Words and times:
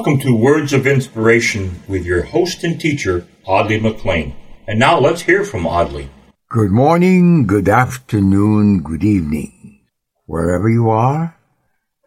Welcome 0.00 0.20
to 0.20 0.34
Words 0.34 0.72
of 0.72 0.86
Inspiration 0.86 1.82
with 1.86 2.06
your 2.06 2.22
host 2.22 2.64
and 2.64 2.80
teacher, 2.80 3.26
Audley 3.44 3.78
McLean. 3.78 4.34
And 4.66 4.78
now 4.78 4.98
let's 4.98 5.20
hear 5.20 5.44
from 5.44 5.66
Audley. 5.66 6.08
Good 6.48 6.70
morning, 6.70 7.46
good 7.46 7.68
afternoon, 7.68 8.80
good 8.80 9.04
evening, 9.04 9.82
wherever 10.24 10.70
you 10.70 10.88
are 10.88 11.36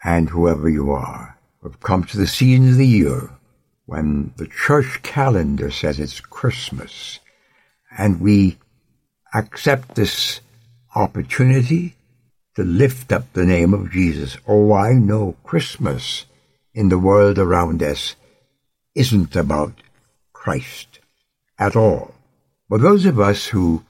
and 0.03 0.27
whoever 0.27 0.67
you 0.67 0.89
are. 0.89 1.37
We've 1.61 1.79
come 1.81 2.03
to 2.05 2.17
the 2.17 2.25
season 2.25 2.69
of 2.69 2.77
the 2.77 2.87
year 2.87 3.29
when 3.85 4.33
the 4.37 4.47
church 4.47 5.03
calendar 5.03 5.69
says 5.69 5.99
it's 5.99 6.19
Christmas, 6.19 7.19
and 7.95 8.19
we 8.19 8.57
accept 9.35 9.93
this 9.93 10.41
opportunity 10.95 11.93
to 12.55 12.63
lift 12.63 13.11
up 13.11 13.31
the 13.33 13.45
name 13.45 13.71
of 13.71 13.91
Jesus. 13.91 14.35
Oh, 14.47 14.73
I 14.73 14.93
know 14.93 15.35
Christmas 15.43 16.25
in 16.73 16.89
the 16.89 16.99
world 16.99 17.37
around 17.37 17.81
us 17.83 18.15
isn't 18.95 19.35
about 19.35 19.73
Christ 20.31 20.99
at 21.59 21.75
all. 21.75 22.13
But 22.69 22.81
those 22.81 23.05
of 23.05 23.19
us 23.19 23.47
who 23.47 23.83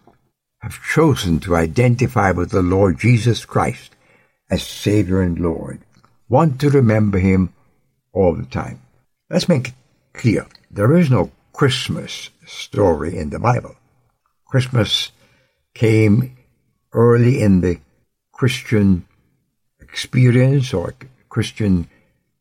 have 0.60 0.84
chosen 0.84 1.40
to 1.42 1.56
identify 1.56 2.32
with 2.32 2.52
the 2.52 2.62
Lord 2.62 3.00
Jesus 3.00 3.46
Christ 3.46 3.96
as 4.50 4.64
Savior 4.64 5.22
and 5.22 5.40
Lord 5.40 5.82
want 6.30 6.60
to 6.62 6.70
remember 6.70 7.20
Him 7.20 7.54
all 8.14 8.36
the 8.36 8.46
time. 8.46 8.82
Let's 9.30 9.50
make 9.50 9.70
it 9.70 9.74
clear. 10.14 10.48
There 10.72 10.96
is 10.96 11.10
no 11.10 11.32
Christmas 11.54 12.30
story 12.46 13.18
in 13.18 13.30
the 13.30 13.40
Bible. 13.40 13.76
Christmas 14.46 15.12
came 15.74 16.38
early 16.94 17.42
in 17.42 17.62
the 17.62 17.80
Christian 18.32 19.06
experience 19.82 20.74
or 20.74 20.94
Christian 21.30 21.88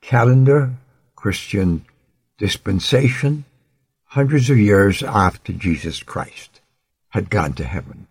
calendar, 0.03 0.75
Christian 1.17 1.86
dispensation, 2.36 3.45
hundreds 4.05 4.50
of 4.50 4.58
years 4.58 5.03
after 5.03 5.53
Jesus 5.53 6.03
Christ 6.03 6.61
had 7.08 7.31
gone 7.31 7.55
to 7.55 7.64
heaven. 7.64 8.08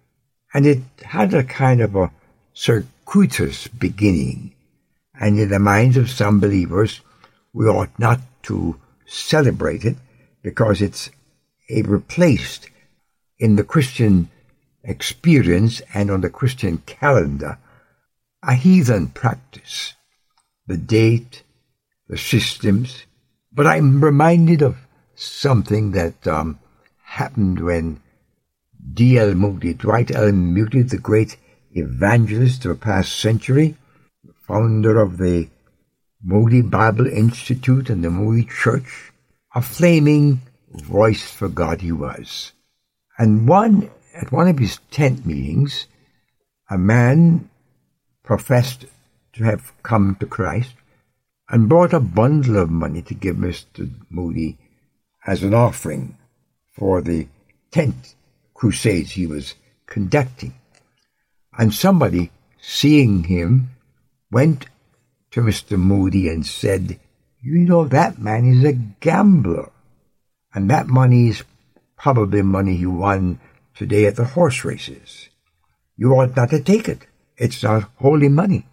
And 0.54 0.66
it 0.66 0.80
had 1.04 1.34
a 1.34 1.44
kind 1.44 1.82
of 1.82 1.96
a 1.96 2.12
circuitous 2.54 3.68
beginning. 3.68 4.54
And 5.14 5.38
in 5.38 5.50
the 5.50 5.60
minds 5.60 5.98
of 5.98 6.10
some 6.10 6.40
believers, 6.40 7.02
we 7.54 7.68
ought 7.68 7.98
not 8.00 8.22
to 8.44 8.80
celebrate 9.06 9.86
it 9.86 9.98
because 10.42 10.82
it's 10.82 11.12
a 11.70 11.84
replaced 11.84 12.70
in 13.38 13.56
the 13.56 13.64
Christian 13.64 14.30
experience 14.84 15.82
and 15.94 16.10
on 16.10 16.22
the 16.22 16.30
Christian 16.30 16.80
calendar 16.80 17.58
a 18.44 18.56
heathen 18.56 19.08
practice. 19.08 19.94
The 20.66 20.78
date, 20.78 21.44
systems. 22.18 23.06
But 23.52 23.68
I'm 23.68 24.04
reminded 24.04 24.62
of 24.62 24.78
something 25.16 25.92
that 25.92 26.26
um, 26.28 26.60
happened 27.04 27.60
when 27.60 28.02
D.L. 28.94 29.36
Moody, 29.36 29.74
Dwight 29.74 30.12
L. 30.12 30.32
Moody, 30.32 30.82
the 30.82 30.98
great 30.98 31.38
evangelist 31.72 32.66
of 32.66 32.70
the 32.70 32.84
past 32.84 33.18
century, 33.20 33.76
founder 34.48 35.00
of 35.00 35.18
the 35.18 35.50
Moody 36.24 36.62
Bible 36.62 37.08
Institute 37.08 37.90
and 37.90 38.04
the 38.04 38.10
Moody 38.10 38.46
Church, 38.46 39.12
a 39.56 39.62
flaming 39.62 40.42
voice 40.72 41.30
for 41.30 41.48
God 41.48 41.82
he 41.82 41.92
was. 41.92 42.52
And 43.18 43.48
one, 43.48 43.90
at 44.16 44.32
one 44.32 44.48
of 44.48 44.60
his 44.60 44.80
tent 44.90 45.26
meetings, 45.26 45.88
a 46.70 46.78
man 46.78 47.50
professed 48.24 48.86
to 49.34 49.44
have 49.44 49.72
come 49.84 50.16
to 50.20 50.26
Christ 50.26 50.74
and 51.52 51.68
brought 51.68 51.94
a 51.94 52.00
bundle 52.00 52.58
of 52.58 52.70
money 52.70 53.02
to 53.02 53.14
give 53.14 53.36
Mr. 53.36 53.92
Moody 54.10 54.58
as 55.28 55.44
an 55.44 55.54
offering 55.54 56.18
for 56.72 57.02
the 57.02 57.28
tent 57.72 58.16
crusades 58.54 59.12
he 59.12 59.28
was 59.28 59.56
conducting. 59.86 60.54
And 61.58 61.74
somebody, 61.74 62.32
seeing 62.62 63.26
him, 63.26 63.72
went 64.32 64.68
to 65.32 65.42
Mr. 65.42 65.78
Moody 65.78 66.30
and 66.30 66.46
said, 66.46 66.98
You 67.42 67.60
know, 67.60 67.86
that 67.86 68.18
man 68.18 68.46
is 68.46 68.64
a 68.64 68.72
gambler. 68.72 69.70
And 70.54 70.70
that 70.70 70.88
money 70.88 71.28
is 71.28 71.44
probably 71.98 72.42
money 72.42 72.78
he 72.78 72.86
won 72.86 73.42
today 73.76 74.06
at 74.06 74.16
the 74.16 74.24
horse 74.24 74.64
races. 74.64 75.28
You 75.98 76.14
ought 76.14 76.36
not 76.38 76.52
to 76.52 76.64
take 76.64 76.88
it. 76.88 77.08
It's 77.36 77.62
not 77.62 77.90
holy 77.98 78.30
money. 78.30 78.66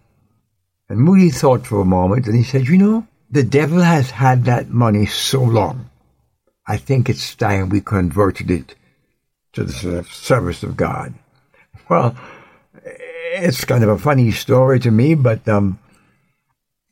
And 0.89 0.99
Moody 0.99 1.29
thought 1.29 1.67
for 1.67 1.79
a 1.79 1.85
moment 1.85 2.25
and 2.25 2.35
he 2.35 2.43
said, 2.43 2.67
You 2.67 2.77
know, 2.77 3.07
the 3.29 3.43
devil 3.43 3.79
has 3.79 4.09
had 4.09 4.45
that 4.45 4.69
money 4.69 5.05
so 5.05 5.41
long. 5.41 5.89
I 6.67 6.77
think 6.77 7.09
it's 7.09 7.35
time 7.35 7.69
we 7.69 7.81
converted 7.81 8.49
it 8.49 8.75
to 9.53 9.63
the 9.63 10.03
service 10.03 10.63
of 10.63 10.75
God. 10.75 11.13
Well, 11.89 12.15
it's 13.33 13.65
kind 13.65 13.83
of 13.83 13.89
a 13.89 13.97
funny 13.97 14.31
story 14.31 14.79
to 14.81 14.91
me, 14.91 15.15
but, 15.15 15.47
um, 15.47 15.79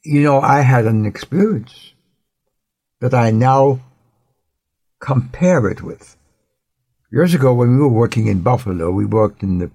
you 0.03 0.23
know, 0.23 0.39
I 0.39 0.61
had 0.61 0.85
an 0.85 1.05
experience 1.05 1.93
that 2.99 3.13
I 3.13 3.31
now 3.31 3.79
compare 4.99 5.67
it 5.67 5.81
with. 5.81 6.15
Years 7.11 7.33
ago, 7.33 7.53
when 7.53 7.75
we 7.75 7.81
were 7.81 7.87
working 7.87 8.27
in 8.27 8.41
Buffalo, 8.41 8.91
we 8.91 9.05
worked 9.05 9.43
in 9.43 9.59
the 9.59 9.71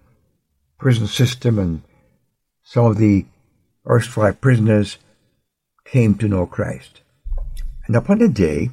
prison 0.78 1.06
system, 1.06 1.58
and 1.58 1.82
some 2.62 2.86
of 2.86 2.98
the 2.98 3.24
erstwhile 3.88 4.32
prisoners 4.32 4.98
came 5.84 6.14
to 6.16 6.28
know 6.28 6.46
Christ. 6.46 7.00
And 7.86 7.96
upon 7.96 8.22
a 8.22 8.28
day, 8.28 8.70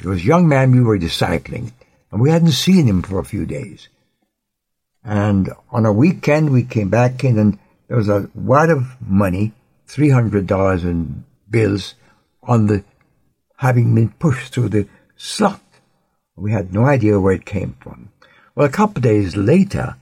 there 0.00 0.10
was 0.10 0.22
a 0.22 0.26
young 0.26 0.48
man 0.48 0.72
we 0.72 0.80
were 0.80 0.98
discipling, 0.98 1.72
and 2.10 2.20
we 2.20 2.30
hadn't 2.30 2.52
seen 2.52 2.86
him 2.86 3.02
for 3.02 3.18
a 3.18 3.24
few 3.24 3.46
days. 3.46 3.88
And 5.02 5.50
on 5.70 5.84
a 5.84 5.92
weekend, 5.92 6.50
we 6.50 6.62
came 6.62 6.88
back 6.88 7.24
in, 7.24 7.38
and 7.38 7.58
there 7.88 7.96
was 7.96 8.08
a 8.08 8.30
wad 8.34 8.70
of 8.70 9.00
money, 9.00 9.52
$300 9.88 10.84
in 10.84 11.24
bills, 11.50 11.94
on 12.42 12.66
the 12.66 12.84
having 13.56 13.94
been 13.94 14.10
pushed 14.10 14.52
through 14.52 14.68
the 14.68 14.88
slot. 15.16 15.60
We 16.36 16.52
had 16.52 16.72
no 16.72 16.84
idea 16.84 17.20
where 17.20 17.34
it 17.34 17.46
came 17.46 17.76
from. 17.80 18.10
Well, 18.54 18.66
a 18.66 18.70
couple 18.70 18.98
of 18.98 19.04
days 19.04 19.36
later, 19.36 19.96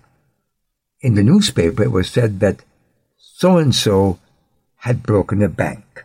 in 1.00 1.14
the 1.14 1.22
newspaper, 1.22 1.82
it 1.82 1.92
was 1.92 2.10
said 2.10 2.40
that 2.40 2.64
so 3.42 3.58
and 3.58 3.74
so 3.74 4.20
had 4.76 5.02
broken 5.02 5.42
a 5.42 5.48
bank. 5.48 6.04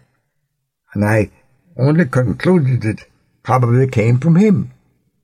And 0.95 1.05
I 1.05 1.29
only 1.77 2.05
concluded 2.05 2.83
it 2.83 3.05
probably 3.43 3.87
came 3.87 4.17
from 4.17 4.37
him. 4.37 4.71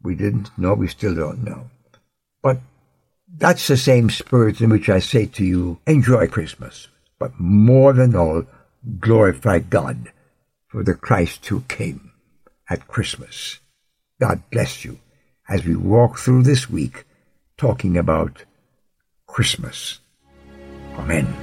We 0.03 0.13
didn't 0.13 0.55
know, 0.55 0.75
we 0.75 0.87
still 0.87 1.15
don't 1.15 1.43
know. 1.43 1.71
But 2.43 2.59
that's 3.35 3.65
the 3.67 3.77
same 3.77 4.11
spirit 4.11 4.61
in 4.61 4.69
which 4.69 4.89
I 4.89 4.99
say 4.99 5.25
to 5.25 5.43
you, 5.43 5.79
enjoy 5.87 6.27
Christmas, 6.27 6.87
but 7.17 7.39
more 7.39 7.93
than 7.93 8.15
all, 8.15 8.45
glorify 8.99 9.57
God 9.57 10.11
for 10.67 10.83
the 10.83 10.93
Christ 10.93 11.43
who 11.47 11.61
came 11.61 12.11
at 12.69 12.87
Christmas. 12.87 13.59
God 14.21 14.43
bless 14.51 14.85
you 14.85 14.99
as 15.49 15.65
we 15.65 15.75
walk 15.75 16.19
through 16.19 16.43
this 16.43 16.69
week 16.69 17.05
talking 17.57 17.97
about 17.97 18.43
Christmas. 19.25 19.99
Amen. 20.99 21.42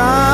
not 0.00 0.29